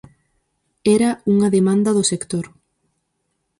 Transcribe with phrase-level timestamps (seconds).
[0.95, 2.45] Era unha demanda do sector.